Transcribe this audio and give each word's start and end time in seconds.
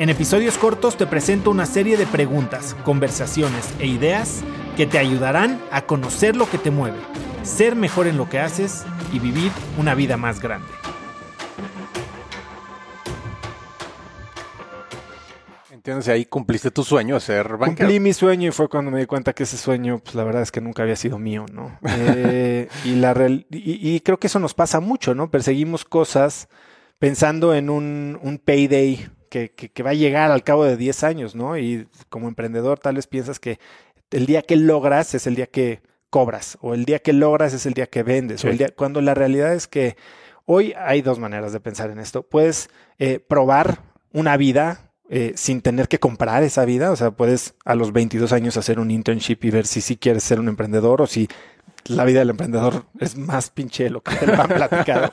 En 0.00 0.08
episodios 0.08 0.56
cortos 0.56 0.96
te 0.96 1.06
presento 1.06 1.50
una 1.50 1.66
serie 1.66 1.98
de 1.98 2.06
preguntas, 2.06 2.74
conversaciones 2.84 3.68
e 3.80 3.86
ideas 3.86 4.40
que 4.74 4.86
te 4.86 4.98
ayudarán 4.98 5.60
a 5.70 5.82
conocer 5.82 6.36
lo 6.36 6.48
que 6.48 6.56
te 6.56 6.70
mueve, 6.70 6.96
ser 7.42 7.76
mejor 7.76 8.06
en 8.06 8.16
lo 8.16 8.26
que 8.26 8.38
haces 8.38 8.86
y 9.12 9.18
vivir 9.18 9.52
una 9.78 9.94
vida 9.94 10.16
más 10.16 10.40
grande. 10.40 10.68
Entonces 15.70 16.08
ahí 16.12 16.24
cumpliste 16.24 16.70
tu 16.70 16.82
sueño 16.82 17.16
de 17.16 17.20
ser 17.20 17.56
banquero. 17.58 17.86
Cumplí 17.88 18.00
mi 18.00 18.14
sueño 18.14 18.48
y 18.48 18.52
fue 18.52 18.68
cuando 18.70 18.90
me 18.90 19.00
di 19.00 19.06
cuenta 19.06 19.34
que 19.34 19.42
ese 19.42 19.58
sueño, 19.58 19.98
pues 19.98 20.14
la 20.14 20.24
verdad 20.24 20.40
es 20.42 20.50
que 20.50 20.62
nunca 20.62 20.82
había 20.82 20.96
sido 20.96 21.18
mío, 21.18 21.44
¿no? 21.52 21.78
Eh, 21.86 22.68
y, 22.86 22.94
la 22.96 23.12
real- 23.12 23.46
y, 23.50 23.94
y 23.96 24.00
creo 24.00 24.18
que 24.18 24.28
eso 24.28 24.38
nos 24.40 24.54
pasa 24.54 24.80
mucho, 24.80 25.14
¿no? 25.14 25.30
Perseguimos 25.30 25.84
cosas 25.84 26.48
pensando 26.98 27.54
en 27.54 27.68
un, 27.70 28.18
un 28.22 28.38
payday 28.38 29.08
que, 29.30 29.50
que, 29.52 29.70
que 29.70 29.82
va 29.82 29.90
a 29.90 29.94
llegar 29.94 30.30
al 30.30 30.44
cabo 30.44 30.64
de 30.64 30.76
10 30.76 31.04
años, 31.04 31.34
¿no? 31.34 31.56
Y 31.56 31.88
como 32.10 32.28
emprendedor 32.28 32.78
tal 32.78 32.96
vez 32.96 33.06
piensas 33.06 33.40
que 33.40 33.58
el 34.10 34.26
día 34.26 34.42
que 34.42 34.56
logras 34.56 35.14
es 35.14 35.26
el 35.26 35.36
día 35.36 35.46
que 35.46 35.80
cobras, 36.10 36.58
o 36.60 36.74
el 36.74 36.84
día 36.84 36.98
que 36.98 37.12
logras 37.12 37.54
es 37.54 37.64
el 37.64 37.72
día 37.72 37.86
que 37.86 38.02
vendes, 38.02 38.40
Sí. 38.42 38.48
o 38.48 38.50
el 38.50 38.58
día, 38.58 38.68
cuando 38.76 39.00
la 39.00 39.14
realidad 39.14 39.54
es 39.54 39.66
que 39.68 39.96
hoy 40.44 40.74
hay 40.76 41.00
dos 41.00 41.18
maneras 41.20 41.52
de 41.52 41.60
pensar 41.60 41.90
en 41.90 42.00
esto. 42.00 42.24
Puedes 42.24 42.68
eh, 42.98 43.20
probar 43.20 43.78
una 44.12 44.36
vida 44.36 44.90
eh, 45.08 45.32
sin 45.36 45.60
tener 45.60 45.86
que 45.88 45.98
comprar 45.98 46.42
esa 46.42 46.64
vida, 46.64 46.90
o 46.90 46.96
sea, 46.96 47.12
puedes 47.12 47.54
a 47.64 47.74
los 47.74 47.92
22 47.92 48.32
años 48.32 48.56
hacer 48.56 48.78
un 48.78 48.90
internship 48.90 49.38
y 49.44 49.50
ver 49.50 49.66
si 49.66 49.80
sí 49.80 49.96
quieres 49.96 50.22
ser 50.24 50.38
un 50.40 50.48
emprendedor 50.48 51.02
o 51.02 51.06
si 51.06 51.28
la 51.86 52.04
vida 52.04 52.20
del 52.20 52.30
emprendedor 52.30 52.84
es 52.98 53.16
más 53.16 53.50
pinche 53.50 53.84
de 53.84 53.90
lo 53.90 54.02
que 54.02 54.14
te 54.16 54.26
lo 54.26 54.40
han 54.40 54.48
platicado. 54.48 55.12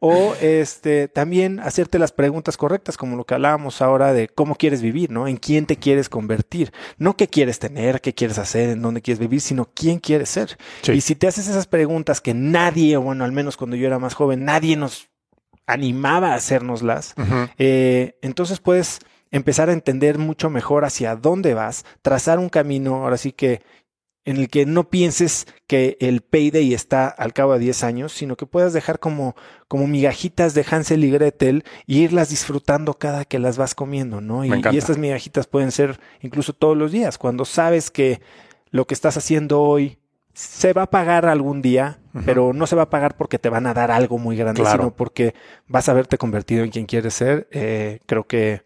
O 0.00 0.34
este, 0.42 1.08
también 1.08 1.58
hacerte 1.60 1.98
las 1.98 2.12
preguntas 2.12 2.56
correctas, 2.56 2.96
como 2.96 3.16
lo 3.16 3.24
que 3.24 3.34
hablábamos 3.34 3.80
ahora 3.80 4.12
de 4.12 4.28
cómo 4.28 4.54
quieres 4.56 4.82
vivir, 4.82 5.10
¿no? 5.10 5.26
En 5.26 5.38
quién 5.38 5.64
te 5.66 5.76
quieres 5.76 6.08
convertir. 6.08 6.72
No 6.98 7.16
qué 7.16 7.28
quieres 7.28 7.58
tener, 7.58 8.00
qué 8.00 8.12
quieres 8.14 8.38
hacer, 8.38 8.68
en 8.68 8.82
dónde 8.82 9.00
quieres 9.00 9.18
vivir, 9.18 9.40
sino 9.40 9.70
quién 9.74 9.98
quieres 9.98 10.28
ser. 10.28 10.58
Sí. 10.82 10.92
Y 10.92 11.00
si 11.00 11.14
te 11.14 11.26
haces 11.26 11.48
esas 11.48 11.66
preguntas 11.66 12.20
que 12.20 12.34
nadie, 12.34 12.96
bueno, 12.98 13.24
al 13.24 13.32
menos 13.32 13.56
cuando 13.56 13.76
yo 13.76 13.86
era 13.86 13.98
más 13.98 14.14
joven, 14.14 14.44
nadie 14.44 14.76
nos 14.76 15.08
animaba 15.66 16.32
a 16.32 16.36
hacérnoslas, 16.36 17.14
eh, 17.58 18.18
entonces 18.22 18.60
puedes 18.60 19.00
empezar 19.30 19.68
a 19.68 19.72
entender 19.72 20.18
mucho 20.18 20.48
mejor 20.48 20.84
hacia 20.84 21.16
dónde 21.16 21.54
vas, 21.54 21.84
trazar 22.02 22.38
un 22.38 22.48
camino, 22.48 22.96
ahora 22.96 23.16
sí 23.16 23.32
que 23.32 23.62
en 24.26 24.38
el 24.38 24.48
que 24.48 24.66
no 24.66 24.90
pienses 24.90 25.46
que 25.68 25.96
el 26.00 26.20
payday 26.20 26.74
está 26.74 27.06
al 27.08 27.32
cabo 27.32 27.54
de 27.54 27.60
10 27.60 27.84
años, 27.84 28.12
sino 28.12 28.36
que 28.36 28.44
puedas 28.44 28.72
dejar 28.72 28.98
como, 28.98 29.36
como 29.68 29.86
migajitas 29.86 30.52
de 30.52 30.66
Hansel 30.68 31.04
y 31.04 31.10
Gretel 31.12 31.64
y 31.86 32.00
irlas 32.02 32.28
disfrutando 32.28 32.94
cada 32.94 33.24
que 33.24 33.38
las 33.38 33.56
vas 33.56 33.76
comiendo, 33.76 34.20
¿no? 34.20 34.44
Y, 34.44 34.50
estas 34.76 34.98
migajitas 34.98 35.46
pueden 35.46 35.70
ser 35.70 36.00
incluso 36.20 36.52
todos 36.52 36.76
los 36.76 36.90
días, 36.90 37.18
cuando 37.18 37.44
sabes 37.44 37.90
que 37.90 38.20
lo 38.70 38.86
que 38.86 38.94
estás 38.94 39.16
haciendo 39.16 39.62
hoy 39.62 39.96
se 40.34 40.72
va 40.72 40.82
a 40.82 40.90
pagar 40.90 41.26
algún 41.26 41.62
día, 41.62 42.00
pero 42.26 42.52
no 42.52 42.66
se 42.66 42.76
va 42.76 42.82
a 42.82 42.90
pagar 42.90 43.16
porque 43.16 43.38
te 43.38 43.48
van 43.48 43.66
a 43.66 43.74
dar 43.74 43.90
algo 43.90 44.18
muy 44.18 44.36
grande, 44.36 44.60
Claro. 44.60 44.82
sino 44.82 44.94
porque 44.94 45.34
vas 45.68 45.88
a 45.88 45.92
haberte 45.92 46.18
convertido 46.18 46.64
en 46.64 46.70
quien 46.70 46.84
quieres 46.86 47.14
ser. 47.14 47.48
Eh, 47.52 48.00
creo 48.06 48.24
que 48.24 48.62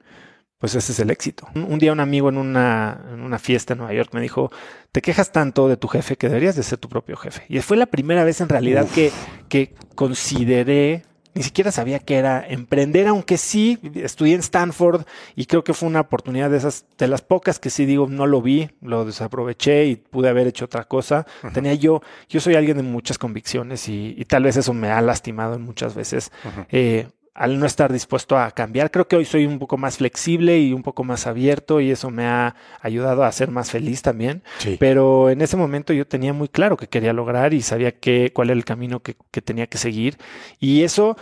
pues 0.60 0.74
ese 0.74 0.92
es 0.92 1.00
el 1.00 1.10
éxito. 1.10 1.48
Un, 1.54 1.78
día 1.78 1.90
un 1.90 2.00
amigo 2.00 2.28
en 2.28 2.36
una, 2.36 3.00
en 3.10 3.22
una 3.22 3.38
fiesta 3.38 3.72
en 3.72 3.78
Nueva 3.78 3.94
York 3.94 4.10
me 4.12 4.20
dijo, 4.20 4.52
te 4.92 5.00
quejas 5.00 5.32
tanto 5.32 5.68
de 5.68 5.78
tu 5.78 5.88
jefe 5.88 6.16
que 6.16 6.28
deberías 6.28 6.54
de 6.54 6.62
ser 6.62 6.78
tu 6.78 6.90
propio 6.90 7.16
jefe. 7.16 7.44
Y 7.48 7.58
fue 7.60 7.78
la 7.78 7.86
primera 7.86 8.24
vez 8.24 8.42
en 8.42 8.50
realidad 8.50 8.86
que, 8.94 9.10
que 9.48 9.74
consideré, 9.94 11.04
ni 11.32 11.42
siquiera 11.42 11.72
sabía 11.72 11.98
que 11.98 12.16
era 12.16 12.46
emprender, 12.46 13.06
aunque 13.06 13.38
sí 13.38 13.78
estudié 13.94 14.34
en 14.34 14.40
Stanford 14.40 15.06
y 15.34 15.46
creo 15.46 15.64
que 15.64 15.72
fue 15.72 15.88
una 15.88 16.00
oportunidad 16.00 16.50
de 16.50 16.58
esas, 16.58 16.84
de 16.98 17.08
las 17.08 17.22
pocas 17.22 17.58
que 17.58 17.70
sí 17.70 17.86
digo, 17.86 18.06
no 18.06 18.26
lo 18.26 18.42
vi, 18.42 18.68
lo 18.82 19.06
desaproveché 19.06 19.86
y 19.86 19.96
pude 19.96 20.28
haber 20.28 20.46
hecho 20.46 20.66
otra 20.66 20.84
cosa. 20.84 21.26
Tenía 21.54 21.72
yo, 21.72 22.02
yo 22.28 22.38
soy 22.38 22.56
alguien 22.56 22.76
de 22.76 22.82
muchas 22.82 23.16
convicciones 23.16 23.88
y, 23.88 24.14
y 24.14 24.26
tal 24.26 24.42
vez 24.42 24.58
eso 24.58 24.74
me 24.74 24.90
ha 24.90 25.00
lastimado 25.00 25.54
en 25.54 25.62
muchas 25.62 25.94
veces 25.94 26.30
eh, 26.70 27.08
al 27.34 27.58
no 27.58 27.66
estar 27.66 27.92
dispuesto 27.92 28.38
a 28.38 28.50
cambiar. 28.50 28.90
Creo 28.90 29.08
que 29.08 29.16
hoy 29.16 29.24
soy 29.24 29.46
un 29.46 29.58
poco 29.58 29.76
más 29.76 29.98
flexible 29.98 30.58
y 30.58 30.72
un 30.72 30.82
poco 30.82 31.04
más 31.04 31.26
abierto 31.26 31.80
y 31.80 31.90
eso 31.90 32.10
me 32.10 32.26
ha 32.26 32.56
ayudado 32.80 33.24
a 33.24 33.32
ser 33.32 33.50
más 33.50 33.70
feliz 33.70 34.02
también. 34.02 34.42
Sí. 34.58 34.76
Pero 34.78 35.30
en 35.30 35.40
ese 35.40 35.56
momento 35.56 35.92
yo 35.92 36.06
tenía 36.06 36.32
muy 36.32 36.48
claro 36.48 36.76
que 36.76 36.88
quería 36.88 37.12
lograr 37.12 37.54
y 37.54 37.62
sabía 37.62 37.92
que, 37.92 38.32
cuál 38.32 38.50
era 38.50 38.58
el 38.58 38.64
camino 38.64 39.00
que, 39.00 39.16
que 39.30 39.42
tenía 39.42 39.66
que 39.66 39.78
seguir. 39.78 40.18
Y 40.58 40.82
eso, 40.82 41.16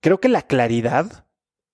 creo 0.00 0.20
que 0.20 0.28
la 0.28 0.42
claridad 0.42 1.24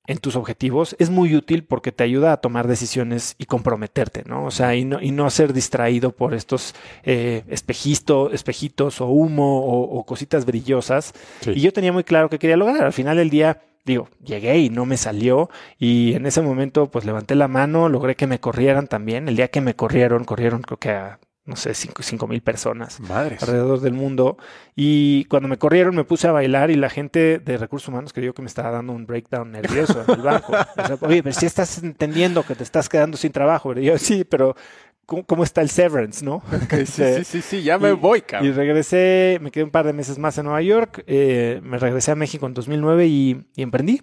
en 0.07 0.19
tus 0.19 0.37
objetivos 0.37 0.97
es 0.99 1.11
muy 1.11 1.35
útil 1.35 1.65
porque 1.65 1.93
te 1.93 2.05
ayuda 2.05 2.33
a 2.33 2.37
tomar 2.39 2.67
decisiones 2.69 3.35
y 3.39 3.47
comprometerte, 3.47 4.23
¿no? 4.27 4.45
O 4.45 4.51
sea, 4.51 4.75
y 4.75 4.85
no, 4.85 5.01
y 5.01 5.11
no 5.11 5.29
ser 5.31 5.53
distraído 5.53 6.13
por 6.13 6.35
estos 6.35 6.75
eh, 7.03 7.45
espejitos 7.49 9.01
o 9.01 9.07
humo 9.07 9.61
o, 9.61 9.99
o 9.99 10.05
cositas 10.05 10.45
brillosas. 10.45 11.13
Sí. 11.41 11.53
Y 11.55 11.61
yo 11.61 11.73
tenía 11.73 11.93
muy 11.93 12.05
claro 12.05 12.29
que 12.29 12.39
quería 12.39 12.57
lograr. 12.57 12.85
Al 12.85 12.93
final 12.93 13.17
del 13.17 13.31
día, 13.31 13.63
digo, 13.85 14.09
llegué 14.25 14.59
y 14.59 14.71
no 14.71 14.87
me 14.87 14.97
salió. 14.97 15.51
Y 15.79 16.15
en 16.15 16.27
ese 16.27 16.43
momento, 16.43 16.91
pues 16.91 17.05
levanté 17.05 17.35
la 17.35 17.49
mano, 17.49 17.89
logré 17.89 18.17
que 18.17 18.27
me 18.27 18.41
corrieran 18.41 18.87
también. 18.89 19.29
El 19.29 19.37
día 19.37 19.49
que 19.49 19.61
me 19.61 19.75
corrieron, 19.75 20.25
corrieron 20.25 20.63
creo 20.63 20.79
que 20.79 20.91
a, 20.91 21.19
no 21.47 21.57
sé, 21.57 21.73
cinco, 21.75 22.03
cinco 22.03 22.27
mil 22.27 22.43
personas 22.43 23.01
Madres. 23.01 23.43
alrededor 23.43 23.81
del 23.81 23.93
mundo. 23.93 24.37
Y 24.75 25.25
cuando 25.27 25.49
me 25.49 25.57
corrieron 25.59 25.95
me 25.95 26.05
puse 26.05 26.27
a 26.29 26.33
bailar 26.33 26.71
y 26.71 26.75
la 26.77 26.91
gente 26.91 27.39
de 27.39 27.57
recursos 27.57 27.89
humanos 27.89 28.13
creyó 28.13 28.35
que 28.35 28.43
me 28.43 28.49
estaba 28.49 28.71
dando 28.71 28.93
un 28.93 29.07
breakdown 29.07 29.53
nervioso 29.53 30.05
en 30.07 30.15
el 30.15 30.23
banco. 30.23 30.53
O 30.77 30.87
sea, 30.87 30.99
Oye, 31.03 31.23
pero 31.23 31.35
si 31.35 31.47
estás 31.47 31.83
entendiendo 31.83 32.43
que 32.45 32.55
te 32.55 32.63
estás 32.65 32.89
quedando 32.89 33.17
sin 33.17 33.33
trabajo. 33.33 33.73
Y 33.79 33.85
yo, 33.85 33.97
sí, 33.99 34.25
pero 34.25 34.57
¿cómo, 35.07 35.25
cómo 35.25 35.45
está 35.45 35.61
el 35.63 35.71
severance, 35.71 36.25
no? 36.25 36.43
Sí, 36.71 36.85
sí, 36.87 37.25
sí, 37.25 37.43
sí, 37.43 37.63
ya 37.63 37.79
me 37.79 37.91
Y- 37.91 37.93
voy, 37.93 38.19
Y 38.19 38.23
cabrón. 38.23 38.55
regresé, 38.55 39.39
me 39.41 39.51
quedé 39.51 39.65
un 39.65 39.71
par 39.71 39.87
de 39.87 39.93
meses 39.93 40.19
más 40.19 40.37
en 40.39 40.45
Nueva 40.45 40.63
York, 40.63 41.05
eh, 41.07 41.61
me 41.63 41.79
regresé 41.79 42.11
a 42.11 42.17
México 42.17 42.47
en 42.47 42.55
2009 42.55 43.07
y, 43.07 43.47
y 43.55 43.63
emprendí. 43.63 44.03